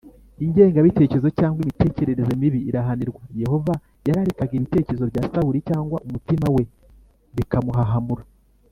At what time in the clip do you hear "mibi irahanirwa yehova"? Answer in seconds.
2.41-3.73